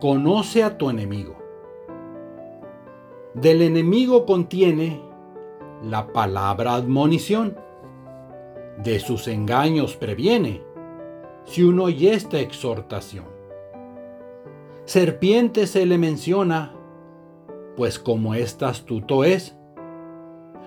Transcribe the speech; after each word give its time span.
Conoce 0.00 0.62
a 0.62 0.76
tu 0.76 0.90
enemigo. 0.90 1.36
Del 3.34 3.62
enemigo 3.62 4.26
contiene 4.26 5.00
la 5.82 6.12
palabra 6.12 6.74
admonición. 6.74 7.56
De 8.82 8.98
sus 8.98 9.28
engaños 9.28 9.96
previene 9.96 10.62
si 11.44 11.62
uno 11.62 11.84
oye 11.84 12.12
esta 12.12 12.40
exhortación. 12.40 13.26
Serpiente 14.84 15.66
se 15.66 15.86
le 15.86 15.96
menciona, 15.96 16.74
pues 17.76 17.98
como 17.98 18.34
esta 18.34 18.68
astuto 18.68 19.24
es, 19.24 19.56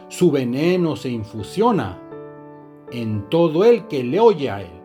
su 0.07 0.31
veneno 0.31 0.95
se 0.95 1.09
infusiona 1.09 2.01
en 2.91 3.29
todo 3.29 3.65
el 3.65 3.87
que 3.87 4.03
le 4.03 4.19
oye 4.19 4.49
a 4.49 4.61
él. 4.61 4.81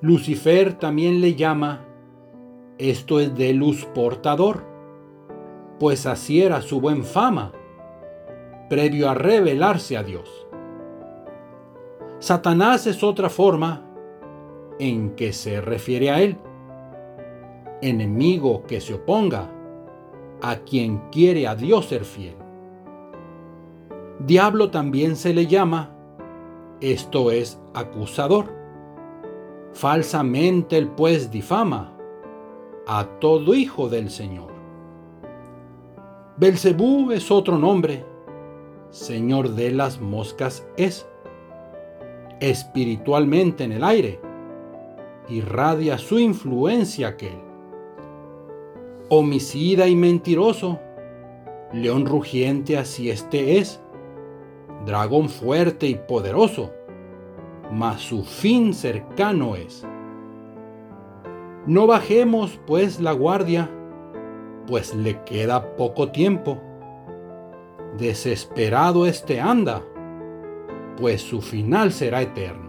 Lucifer 0.00 0.74
también 0.74 1.20
le 1.20 1.34
llama, 1.34 1.87
esto 2.78 3.18
es 3.18 3.34
de 3.34 3.52
luz 3.52 3.84
portador, 3.86 4.62
pues 5.80 6.06
así 6.06 6.42
era 6.42 6.62
su 6.62 6.80
buen 6.80 7.04
fama, 7.04 7.52
previo 8.70 9.10
a 9.10 9.14
revelarse 9.14 9.96
a 9.96 10.04
Dios. 10.04 10.46
Satanás 12.20 12.86
es 12.86 13.02
otra 13.02 13.28
forma 13.28 13.84
en 14.78 15.16
que 15.16 15.32
se 15.32 15.60
refiere 15.60 16.10
a 16.10 16.20
él, 16.20 16.36
enemigo 17.82 18.62
que 18.64 18.80
se 18.80 18.94
oponga 18.94 19.50
a 20.40 20.56
quien 20.58 20.98
quiere 21.10 21.48
a 21.48 21.56
Dios 21.56 21.86
ser 21.86 22.04
fiel. 22.04 22.36
Diablo 24.20 24.70
también 24.70 25.16
se 25.16 25.34
le 25.34 25.46
llama, 25.46 25.90
esto 26.80 27.32
es 27.32 27.60
acusador. 27.74 28.56
Falsamente 29.72 30.76
el 30.76 30.88
pues 30.88 31.30
difama 31.30 31.97
a 32.88 33.04
todo 33.20 33.54
hijo 33.54 33.90
del 33.90 34.10
Señor. 34.10 34.48
Belcebú 36.38 37.12
es 37.12 37.30
otro 37.30 37.58
nombre, 37.58 38.06
Señor 38.90 39.50
de 39.50 39.70
las 39.70 40.00
moscas 40.00 40.66
es. 40.78 41.06
Espiritualmente 42.40 43.64
en 43.64 43.72
el 43.72 43.84
aire, 43.84 44.20
irradia 45.28 45.98
su 45.98 46.18
influencia 46.18 47.08
aquel. 47.08 47.38
Homicida 49.10 49.86
y 49.86 49.94
mentiroso, 49.94 50.80
león 51.74 52.06
rugiente 52.06 52.78
así 52.78 53.10
este 53.10 53.58
es, 53.58 53.80
dragón 54.86 55.28
fuerte 55.28 55.88
y 55.88 55.94
poderoso, 55.96 56.70
mas 57.70 58.00
su 58.00 58.24
fin 58.24 58.72
cercano 58.72 59.56
es. 59.56 59.86
No 61.68 61.86
bajemos 61.86 62.58
pues 62.66 62.98
la 62.98 63.12
guardia, 63.12 63.70
pues 64.66 64.94
le 64.94 65.22
queda 65.24 65.76
poco 65.76 66.10
tiempo. 66.10 66.62
Desesperado 67.98 69.04
este 69.04 69.38
anda, 69.38 69.84
pues 70.96 71.20
su 71.20 71.42
final 71.42 71.92
será 71.92 72.22
eterno. 72.22 72.67